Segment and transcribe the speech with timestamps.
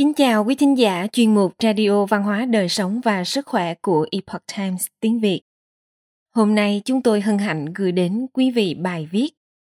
[0.00, 3.74] Kính chào quý thính giả, chuyên mục Radio Văn hóa Đời Sống và Sức Khỏe
[3.74, 5.42] của Epoch Times tiếng Việt.
[6.34, 9.30] Hôm nay chúng tôi hân hạnh gửi đến quý vị bài viết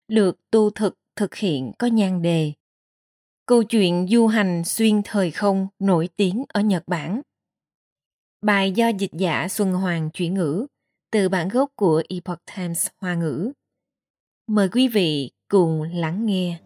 [0.09, 2.53] được tu thực thực hiện có nhan đề
[3.47, 7.21] Câu chuyện du hành xuyên thời không nổi tiếng ở Nhật Bản.
[8.43, 10.67] Bài do dịch giả Xuân Hoàng chuyển ngữ
[11.11, 13.53] từ bản gốc của Epoch Times Hoa ngữ.
[14.47, 16.59] Mời quý vị cùng lắng nghe.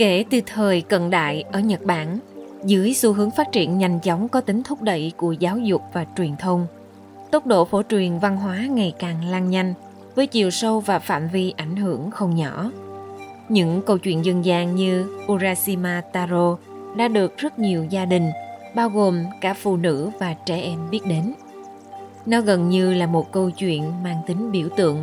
[0.00, 2.18] Kể từ thời cận đại ở Nhật Bản,
[2.64, 6.06] dưới xu hướng phát triển nhanh chóng có tính thúc đẩy của giáo dục và
[6.16, 6.66] truyền thông,
[7.30, 9.74] tốc độ phổ truyền văn hóa ngày càng lan nhanh
[10.14, 12.70] với chiều sâu và phạm vi ảnh hưởng không nhỏ.
[13.48, 16.56] Những câu chuyện dân gian như Urashima Taro
[16.96, 18.30] đã được rất nhiều gia đình,
[18.74, 21.34] bao gồm cả phụ nữ và trẻ em biết đến.
[22.26, 25.02] Nó gần như là một câu chuyện mang tính biểu tượng,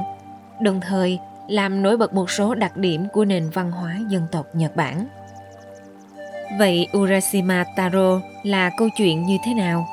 [0.62, 4.48] đồng thời làm nổi bật một số đặc điểm của nền văn hóa dân tộc
[4.54, 5.08] Nhật Bản.
[6.60, 9.88] Vậy Urashima Taro là câu chuyện như thế nào?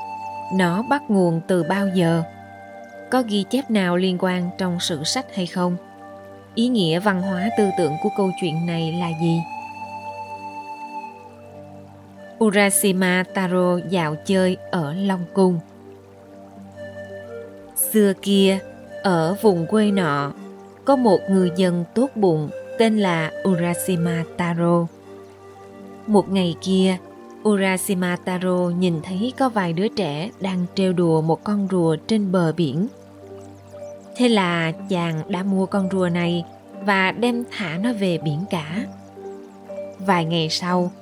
[0.54, 2.22] Nó bắt nguồn từ bao giờ?
[3.10, 5.76] Có ghi chép nào liên quan trong sử sách hay không?
[6.54, 9.40] Ý nghĩa văn hóa tư tưởng của câu chuyện này là gì?
[12.44, 15.58] Urashima Taro dạo chơi ở Long Cung.
[17.92, 18.58] Xưa kia,
[19.02, 20.32] ở vùng quê nọ
[20.84, 24.86] có một người dân tốt bụng tên là Urashima Taro.
[26.06, 26.96] Một ngày kia,
[27.48, 32.32] Urashima Taro nhìn thấy có vài đứa trẻ đang trêu đùa một con rùa trên
[32.32, 32.86] bờ biển.
[34.16, 36.44] Thế là chàng đã mua con rùa này
[36.84, 38.86] và đem thả nó về biển cả.
[39.98, 40.92] Vài ngày sau,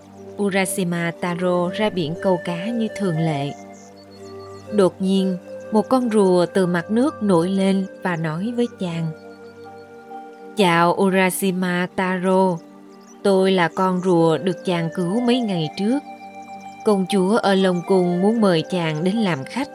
[0.43, 3.53] Urashima Taro ra biển câu cá như thường lệ.
[4.73, 5.37] Đột nhiên,
[5.73, 9.07] một con rùa từ mặt nước nổi lên và nói với chàng–
[10.57, 12.59] Chào Urashima Taro,
[13.23, 15.99] tôi là con rùa được chàng cứu mấy ngày trước.
[16.85, 19.69] Công chúa ở Long Cung muốn mời chàng đến làm khách,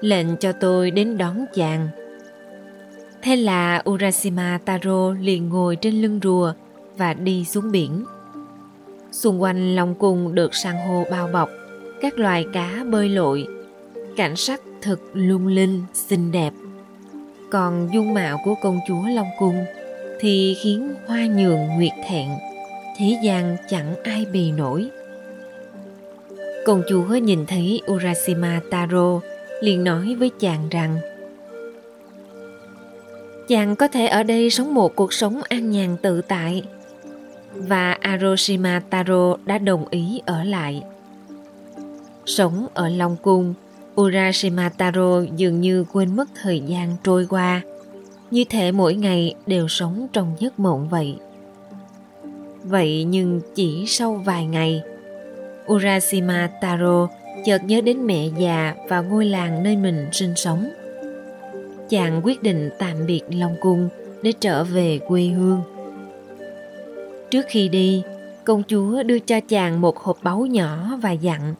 [0.00, 1.88] lệnh cho tôi đến đón chàng.
[3.22, 6.52] Thế là Urashima Taro liền ngồi trên lưng rùa
[6.96, 8.04] và đi xuống biển.
[9.12, 11.48] Xung quanh Long Cung được san hô bao bọc,
[12.00, 13.46] các loài cá bơi lội.
[14.16, 16.52] Cảnh sắc thật lung linh, xinh đẹp.
[17.50, 19.64] Còn dung mạo của công chúa Long Cung–
[20.20, 22.28] thì khiến hoa nhường nguyệt thẹn,
[22.98, 24.88] thế gian chẳng ai bì nổi.
[26.66, 29.20] Công chúa nhìn thấy urashima taro
[29.60, 30.98] liền nói với chàng rằng,
[33.48, 36.62] chàng có thể ở đây sống một cuộc sống an nhàn tự tại.
[37.54, 40.82] Và aroshima taro đã đồng ý ở lại.
[42.26, 43.54] Sống ở long cung
[44.00, 47.62] urashima taro dường như quên mất thời gian trôi qua
[48.30, 51.16] như thể mỗi ngày đều sống trong giấc mộng vậy.
[52.64, 54.82] Vậy nhưng chỉ sau vài ngày,
[55.72, 57.08] urashima taro
[57.44, 60.70] chợt nhớ đến mẹ già và ngôi làng nơi mình sinh sống.
[61.88, 63.88] Chàng quyết định tạm biệt long cung
[64.22, 65.62] để trở về quê hương.
[67.30, 68.02] Trước khi đi,
[68.44, 71.54] công chúa đưa cho chàng một hộp báu nhỏ và dặn,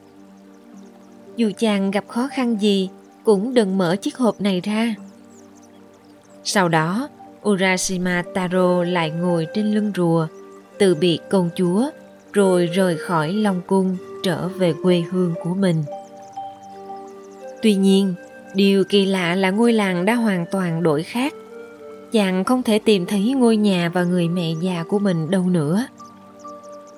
[1.35, 2.89] dù chàng gặp khó khăn gì,
[3.23, 4.95] cũng đừng mở chiếc hộp này ra
[6.43, 7.09] sau đó,
[7.49, 10.27] Urashima Taro lại ngồi trên lưng rùa,
[10.79, 11.89] từ biệt công chúa,
[12.33, 15.83] rồi rời khỏi Long Cung trở về quê hương của mình.
[17.61, 18.13] Tuy nhiên,
[18.53, 21.33] điều kỳ lạ là ngôi làng đã hoàn toàn đổi khác.
[22.11, 25.85] Chàng không thể tìm thấy ngôi nhà và người mẹ già của mình đâu nữa.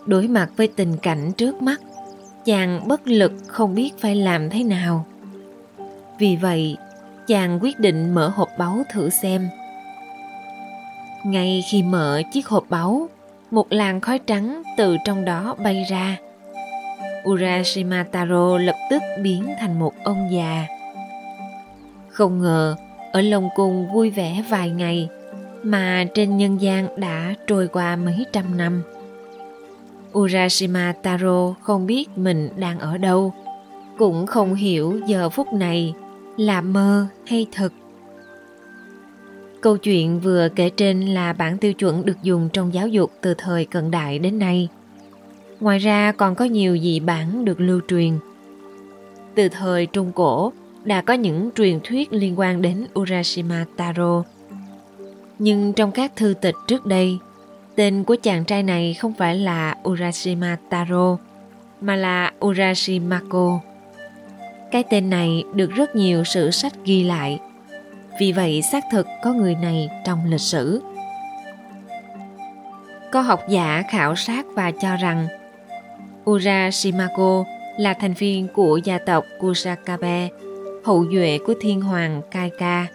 [0.06, 1.82] Đối mặt với tình cảnh trước mắt,
[2.46, 5.06] chàng bất lực không biết phải làm thế nào.
[6.20, 6.78] Vì vậy,
[7.28, 9.50] chàng quyết định mở hộp báu thử xem.
[11.26, 13.10] Ngay khi mở chiếc hộp báu,
[13.52, 16.18] một làn khói trắng từ trong đó bay ra.
[17.30, 20.66] Urashima Taro lập tức biến thành một ông già.
[22.10, 22.76] Không ngờ,
[23.12, 25.10] ở lồng Cung vui vẻ vài ngày,
[25.64, 28.84] mà trên nhân gian đã trôi qua mấy trăm năm.
[30.18, 33.34] Urashima Taro không biết mình đang ở đâu,
[33.98, 35.94] cũng không hiểu giờ phút này
[36.38, 37.74] là mơ hay thật
[39.64, 43.34] câu chuyện vừa kể trên là bản tiêu chuẩn được dùng trong giáo dục từ
[43.34, 44.68] thời cận đại đến nay.
[45.60, 48.12] Ngoài ra còn có nhiều dị bản được lưu truyền.
[49.36, 50.54] Từ thời trung cổ,
[50.84, 54.24] đã có những truyền thuyết liên quan đến urashima taro.
[55.40, 57.18] Nhưng trong các thư tịch trước đây,
[57.76, 61.18] tên của chàng trai này không phải là urashima taro,
[61.82, 63.60] mà là urashimako
[64.74, 67.40] cái tên này được rất nhiều sử sách ghi lại.
[68.20, 70.82] Vì vậy xác thực có người này trong lịch sử.
[73.12, 75.28] Có học giả khảo sát và cho rằng
[76.30, 77.44] Urashimako
[77.78, 80.30] là thành viên của gia tộc Kusakabe,
[80.84, 82.88] hậu duệ của thiên hoàng Kaika.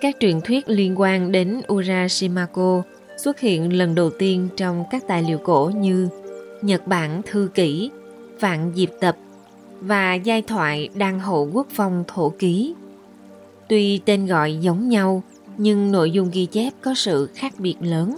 [0.00, 2.82] Các truyền thuyết liên quan đến Urashimako
[3.16, 6.08] xuất hiện lần đầu tiên trong các tài liệu cổ như
[6.62, 7.90] Nhật Bản Thư Kỷ,
[8.40, 9.16] Vạn Diệp Tập
[9.86, 12.74] và giai thoại Đăng Hậu Quốc Phong Thổ Ký.
[13.68, 15.22] Tuy tên gọi giống nhau,
[15.56, 18.16] nhưng nội dung ghi chép có sự khác biệt lớn.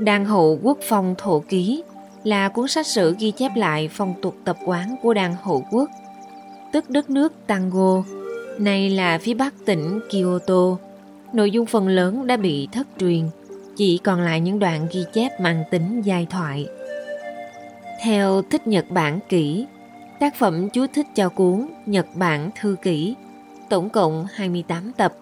[0.00, 1.82] Đăng Hậu Quốc Phong Thổ Ký
[2.24, 5.90] là cuốn sách sử ghi chép lại phong tục tập quán của Đăng Hậu Quốc,
[6.72, 8.04] tức đất nước Tango,
[8.58, 10.76] nay là phía bắc tỉnh Kyoto.
[11.32, 13.22] Nội dung phần lớn đã bị thất truyền,
[13.76, 16.66] chỉ còn lại những đoạn ghi chép mang tính giai thoại.
[18.02, 19.66] Theo Thích Nhật Bản Kỹ,
[20.20, 23.14] tác phẩm chú thích cho cuốn Nhật Bản Thư kỷ,
[23.68, 25.14] tổng cộng 28 tập,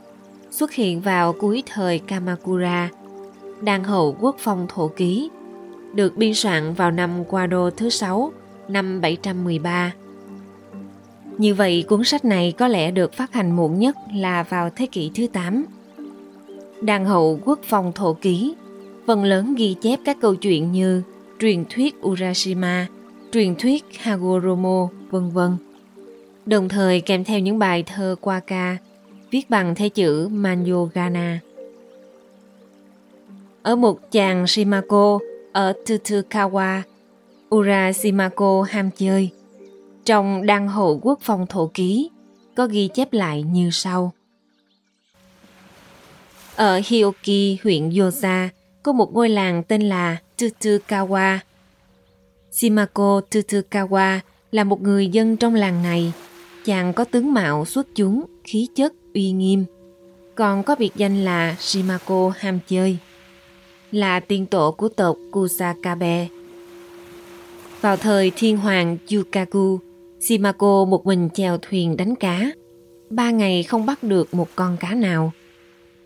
[0.51, 2.91] xuất hiện vào cuối thời Kamakura,
[3.61, 5.31] đàn hậu quốc phong thổ ký,
[5.95, 8.33] được biên soạn vào năm Quado thứ sáu
[8.69, 9.93] năm 713.
[11.39, 14.87] Như vậy, cuốn sách này có lẽ được phát hành muộn nhất là vào thế
[14.87, 15.65] kỷ thứ 8.
[16.81, 18.55] Đàn hậu quốc phong thổ ký,
[19.07, 21.03] phần lớn ghi chép các câu chuyện như
[21.45, 22.87] truyền thuyết Urashima,
[23.33, 25.57] truyền thuyết Hagoromo, vân vân.
[26.47, 28.77] Đồng thời kèm theo những bài thơ Waka
[29.31, 31.41] viết bằng thế chữ Manyogana.
[33.63, 35.19] Ở một chàng Shimako
[35.53, 36.83] ở Tutukawa,
[37.55, 39.31] Urashimako ham chơi.
[40.05, 42.11] Trong đăng hộ quốc phong thổ ký
[42.55, 44.13] có ghi chép lại như sau.
[46.57, 48.49] Ở Hioki, huyện Yosa,
[48.83, 51.39] có một ngôi làng tên là Tutukawa.
[52.51, 54.19] Shimako Tutukawa
[54.53, 56.13] là một người dân trong làng này.
[56.65, 59.65] Chàng có tướng mạo xuất chúng, khí chất uy nghiêm.
[60.35, 62.99] Còn có biệt danh là Shimako ham chơi.
[63.93, 66.29] Là tiên tổ của tộc Kusakabe.
[67.81, 69.79] Vào thời thiên hoàng Yukaku,
[70.21, 72.51] Shimako một mình chèo thuyền đánh cá.
[73.11, 75.33] Ba ngày không bắt được một con cá nào.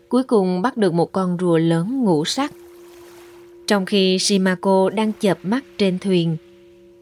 [0.09, 2.51] Cuối cùng bắt được một con rùa lớn ngũ sắc
[3.69, 6.37] trong khi Shimako đang chợp mắt trên thuyền,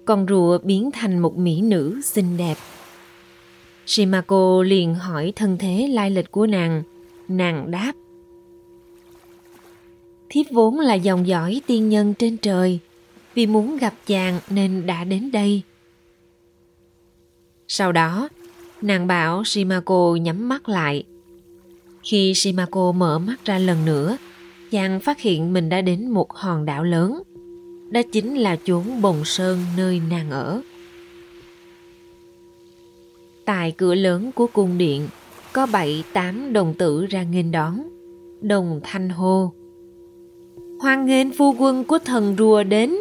[0.06, 2.56] con rùa biến thành một mỹ nữ xinh đẹp.
[3.86, 6.84] Shimako liền hỏi thân thế lai lịch của nàng.
[7.28, 7.94] Nàng đáp.
[10.30, 12.80] Thiếp vốn là dòng dõi tiên nhân trên trời,
[13.34, 15.62] vì muốn gặp chàng nên đã đến đây.
[17.68, 18.30] Sau đó,
[18.82, 21.04] nàng bảo Shimako nhắm mắt lại.
[22.04, 24.18] Khi Shimako mở mắt ra lần nữa,
[24.72, 27.22] chàng phát hiện mình đã đến một hòn đảo lớn.
[27.90, 30.62] Đó chính là chốn bồng sơn nơi nàng ở.
[33.46, 35.08] Tại cửa lớn của cung điện,
[35.54, 37.84] có bảy tám đồng tử ra nghênh đón.
[38.42, 39.52] Đồng thanh hô.
[40.80, 42.96] Hoan nghênh phu quân của thần rùa đến.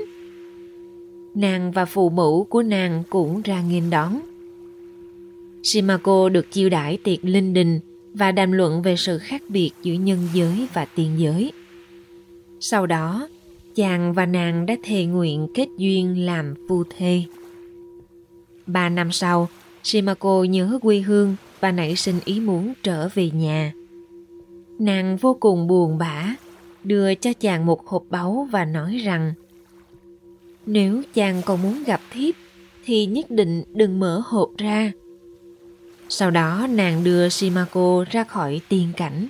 [1.34, 4.20] Nàng và phụ mẫu của nàng cũng ra nghênh đón.
[5.62, 7.80] Shimako được chiêu đãi tiệc linh đình
[8.18, 11.52] và đàm luận về sự khác biệt giữa nhân giới và tiên giới.
[12.60, 13.28] Sau đó,
[13.74, 17.22] chàng và nàng đã thề nguyện kết duyên làm phu thê.
[18.66, 19.48] Ba năm sau,
[19.82, 23.72] Shimako nhớ quê hương và nảy sinh ý muốn trở về nhà.
[24.78, 26.34] Nàng vô cùng buồn bã,
[26.84, 29.32] đưa cho chàng một hộp báu và nói rằng
[30.66, 32.34] nếu chàng còn muốn gặp thiếp
[32.84, 34.92] thì nhất định đừng mở hộp ra.
[36.08, 39.28] Sau đó nàng đưa Shimako ra khỏi tiên cảnh.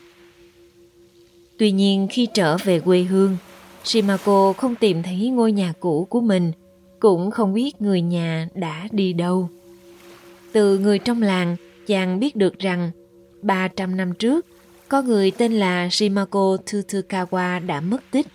[1.58, 3.36] Tuy nhiên khi trở về quê hương,
[3.84, 6.52] Shimako không tìm thấy ngôi nhà cũ của mình,
[7.00, 9.48] cũng không biết người nhà đã đi đâu.
[10.52, 11.56] Từ người trong làng,
[11.86, 12.90] chàng biết được rằng
[13.42, 14.46] 300 năm trước,
[14.88, 18.26] có người tên là Shimako Tutukawa đã mất tích.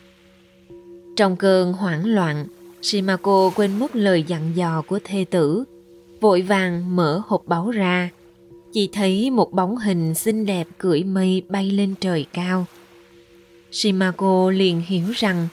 [1.16, 2.46] Trong cơn hoảng loạn,
[2.82, 5.64] Shimako quên mất lời dặn dò của thê tử,
[6.22, 8.10] vội vàng mở hộp báu ra.
[8.74, 12.66] Chỉ thấy một bóng hình xinh đẹp cưỡi mây bay lên trời cao–
[13.72, 15.48] Shimako liền hiểu rằng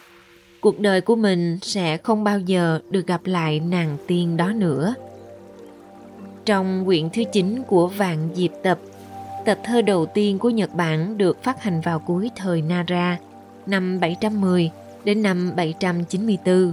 [0.61, 4.95] cuộc đời của mình sẽ không bao giờ được gặp lại nàng tiên đó nữa.
[6.45, 8.79] Trong quyển thứ 9 của Vạn Diệp Tập,
[9.45, 13.19] tập thơ đầu tiên của Nhật Bản được phát hành vào cuối thời Nara
[13.67, 14.71] năm 710
[15.05, 16.73] đến năm 794.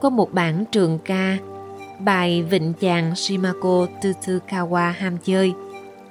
[0.00, 1.38] Có một bản trường ca
[1.98, 5.52] bài Vịnh chàng Shimako Tutsukawa ham chơi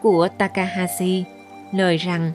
[0.05, 1.23] của Takahashi
[1.71, 2.31] lời rằng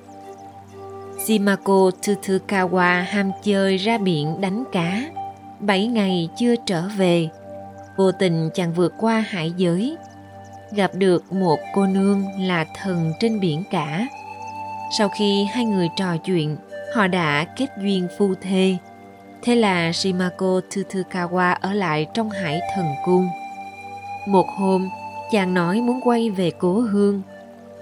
[1.26, 5.02] Shimako Tutsukawa ham chơi ra biển đánh cá.
[5.60, 7.28] Bảy ngày chưa trở về,
[7.96, 9.96] vô tình chàng vượt qua hải giới,
[10.72, 14.06] gặp được một cô nương là thần trên biển cả.
[14.98, 16.56] Sau khi hai người trò chuyện,
[16.94, 18.76] họ đã kết duyên phu thê.
[19.42, 23.28] Thế là Shimako Tsutsukawa ở lại trong hải thần cung.
[24.26, 24.88] Một hôm,
[25.32, 27.22] chàng nói muốn quay về cố hương.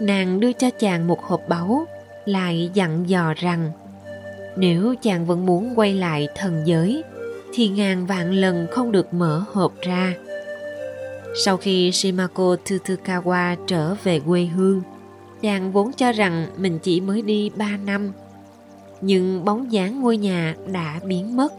[0.00, 1.87] Nàng đưa cho chàng một hộp báu,
[2.25, 3.73] lại dặn dò rằng
[4.57, 7.02] nếu chàng vẫn muốn quay lại thần giới
[7.55, 10.14] thì ngàn vạn lần không được mở hộp ra.
[11.45, 14.83] Sau khi Shimako tutukawa trở về quê hương,
[15.43, 18.12] chàng vốn cho rằng mình chỉ mới đi 3 năm.
[19.00, 21.52] Nhưng bóng dáng ngôi nhà đã biến mất.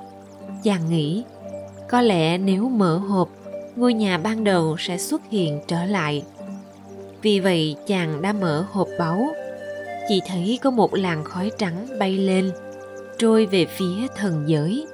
[0.64, 1.24] Chàng nghĩ,
[1.90, 3.30] có lẽ nếu mở hộp,
[3.76, 6.24] ngôi nhà ban đầu sẽ xuất hiện trở lại.
[7.22, 9.28] Vì vậy chàng đã mở hộp báu,
[10.10, 12.52] chỉ thấy có một làn khói trắng bay lên,
[13.18, 14.86] trôi về phía thần giới.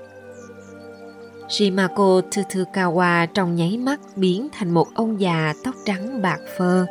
[1.50, 6.86] Shimako Tsutsukawa trong nháy mắt biến thành một ông già tóc trắng bạc phơ.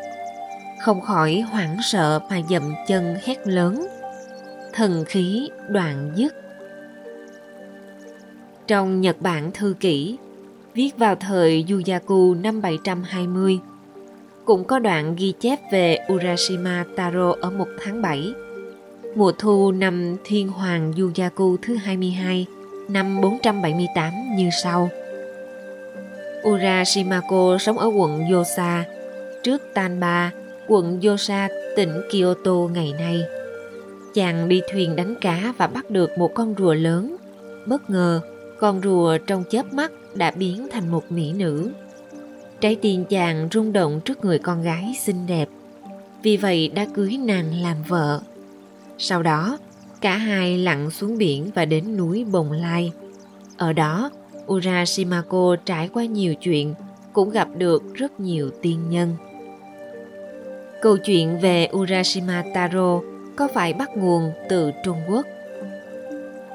[0.82, 3.86] Không khỏi hoảng sợ mà dậm chân hét lớn.
[4.72, 6.34] Thần khí đoạn dứt.
[8.66, 10.16] Trong Nhật Bản thư kỷ,
[10.74, 13.58] viết vào thời Yuyaku năm 720,
[14.44, 18.34] cũng có đoạn ghi chép về Urashima Taro ở một tháng 7.
[19.14, 22.46] Mùa thu năm Thiên Hoàng Yuyaku thứ 22
[22.88, 24.90] năm 478 như sau.
[26.48, 28.84] Urashimako sống ở quận Yosa,
[29.42, 30.30] trước Tanba,
[30.68, 33.22] quận Yosa, tỉnh Kyoto ngày nay.
[34.14, 37.16] Chàng đi thuyền đánh cá và bắt được một con rùa lớn.
[37.66, 38.20] Bất ngờ,
[38.58, 41.70] con rùa trong chớp mắt đã biến thành một mỹ nữ.
[42.64, 45.49] Trái tim chàng rung động trước người con gái xinh đẹp.
[46.23, 48.21] Vì vậy đã cưới nàng làm vợ.
[48.99, 49.59] Sau đó,
[50.00, 52.92] Cả hai lặn xuống biển và đến núi Bồng Lai.
[53.56, 54.11] Ở đó,
[54.47, 56.75] Urashimako trải qua nhiều chuyện,
[57.12, 59.16] cũng gặp được rất nhiều tiên nhân.
[60.83, 63.00] Câu chuyện về Urashima Taro
[63.37, 65.26] có phải bắt nguồn từ Trung Quốc.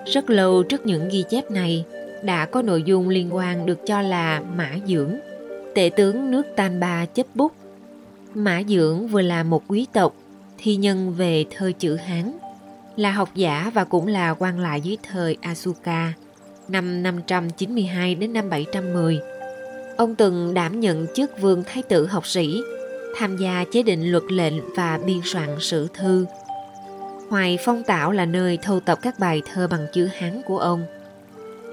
[0.05, 1.85] Rất lâu trước những ghi chép này,
[2.23, 5.15] đã có nội dung liên quan được cho là Mã Dưỡng,
[5.79, 7.51] tể tướng nước Tan Ba chấp bút.
[8.33, 10.15] Mã Dưỡng vừa là một quý tộc,
[10.57, 12.31] thi nhân về thơ chữ Hán,
[12.95, 16.13] là học giả và cũng là quan lại dưới thời Asuka,
[16.67, 19.19] năm 592 đến năm 710.
[19.97, 22.61] Ông từng đảm nhận chức vương thái tử học sĩ,
[23.17, 26.25] tham gia chế định luật lệnh và biên soạn sử thư.
[27.29, 30.83] Hoài Phong Tảo là nơi thâu tập các bài thơ bằng chữ Hán của ông,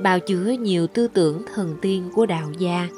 [0.02, 2.88] bao chứa nhiều tư tưởng thần tiên của đạo gia.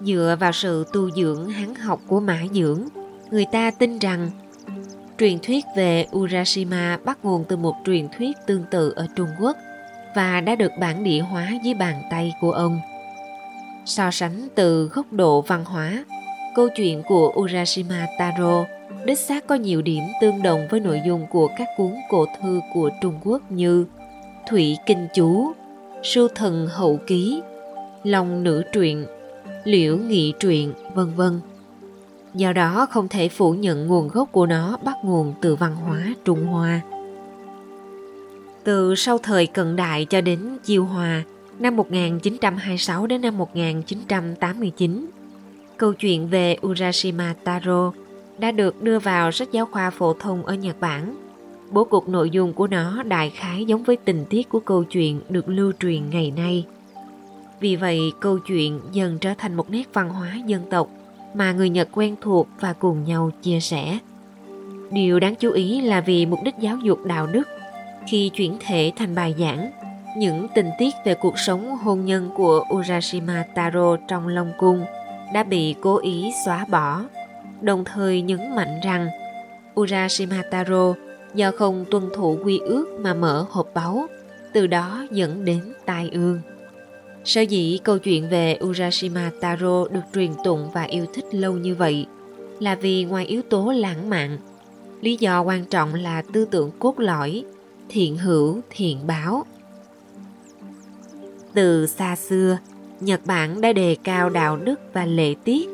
[0.00, 2.80] Dựa vào sự tu dưỡng hán học của Mã Dưỡng,
[3.30, 4.30] người ta tin rằng
[5.18, 9.56] Truyền thuyết về Urashima bắt nguồn từ một truyền thuyết tương tự ở Trung Quốc
[10.14, 12.80] và đã được bản địa hóa dưới bàn tay của ông.
[13.84, 16.04] So sánh từ góc độ văn hóa,
[16.54, 18.64] câu chuyện của Urashima Taro
[19.04, 22.60] đích xác có nhiều điểm tương đồng với nội dung của các cuốn cổ thư
[22.74, 23.86] của Trung Quốc như
[24.48, 25.52] Thủy Kinh Chú,
[26.02, 27.42] Sưu Thần Hậu Ký,
[28.04, 29.06] Long Nữ Truyện,
[29.64, 31.40] Liễu Nghị Truyện, vân vân
[32.34, 36.14] do đó không thể phủ nhận nguồn gốc của nó bắt nguồn từ văn hóa
[36.24, 36.80] Trung Hoa.
[38.64, 41.22] Từ sau thời cận đại cho đến Chiêu Hòa,
[41.58, 45.06] năm 1926 đến năm 1989,
[45.76, 47.92] câu chuyện về Urashima Taro
[48.38, 51.16] đã được đưa vào sách giáo khoa phổ thông ở Nhật Bản.
[51.70, 55.20] Bố cục nội dung của nó đại khái giống với tình tiết của câu chuyện
[55.28, 56.64] được lưu truyền ngày nay.
[57.60, 60.88] Vì vậy, câu chuyện dần trở thành một nét văn hóa dân tộc–
[61.34, 63.98] mà người Nhật quen thuộc và cùng nhau chia sẻ.
[64.90, 67.48] Điều đáng chú ý là vì mục đích giáo dục đạo đức,
[68.06, 69.70] khi chuyển thể thành bài giảng,
[70.18, 74.84] những tình tiết về cuộc sống hôn nhân của Urashima Taro trong Long Cung
[75.34, 77.00] đã bị cố ý xóa bỏ,
[77.60, 79.08] đồng thời nhấn mạnh rằng
[79.80, 80.94] Urashima Taro
[81.34, 84.06] do không tuân thủ quy ước mà mở hộp báu,
[84.52, 86.40] từ đó dẫn đến tai ương.
[87.24, 91.74] Sở dĩ câu chuyện về Urashima Taro được truyền tụng và yêu thích lâu như
[91.74, 92.06] vậy
[92.60, 94.38] là vì ngoài yếu tố lãng mạn,
[95.00, 97.44] lý do quan trọng là tư tưởng cốt lõi,
[97.88, 99.46] thiện hữu, thiện báo.
[101.54, 102.58] Từ xa xưa,
[103.00, 105.68] Nhật Bản đã đề cao đạo đức và lễ tiết,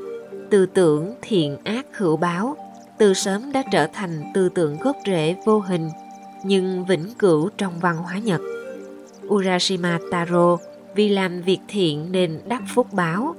[0.50, 2.56] tư tưởng thiện ác hữu báo,
[2.98, 5.88] từ sớm đã trở thành tư tưởng gốc rễ vô hình
[6.44, 8.40] nhưng vĩnh cửu trong văn hóa Nhật.
[9.26, 10.58] Urashima Taro
[10.94, 13.34] vì làm việc thiện nên đắc phúc báo,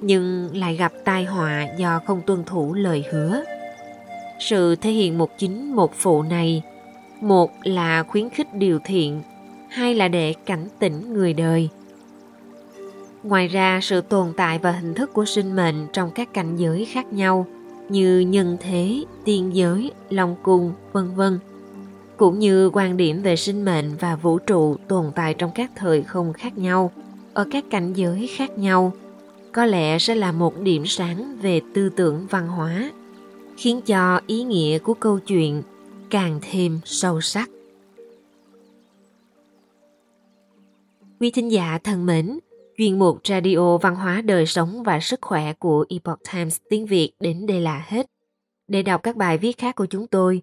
[0.00, 3.42] nhưng lại gặp tai họa do không tuân thủ lời hứa.
[4.40, 6.62] Sự thể hiện một chính một phụ này,
[7.20, 9.22] một là khuyến khích điều thiện,
[9.68, 11.68] hai là để cảnh tỉnh người đời.
[13.22, 16.84] Ngoài ra, sự tồn tại và hình thức của sinh mệnh trong các cảnh giới
[16.84, 17.46] khác nhau
[17.88, 21.38] như nhân thế, tiên giới, long cung, vân vân
[22.16, 26.02] cũng như quan điểm về sinh mệnh và vũ trụ tồn tại trong các thời
[26.02, 26.90] không khác nhau,
[27.34, 28.92] ở các cảnh giới khác nhau,
[29.52, 32.92] có lẽ sẽ là một điểm sáng về tư tưởng văn hóa,
[33.56, 35.62] khiến cho ý nghĩa của câu chuyện
[36.10, 37.50] càng thêm sâu sắc.
[41.20, 42.38] Quý thính giả thân mến,
[42.78, 47.12] chuyên mục radio văn hóa đời sống và sức khỏe của epoch times tiếng việt
[47.20, 48.06] đến đây là hết.
[48.68, 50.42] Để đọc các bài viết khác của chúng tôi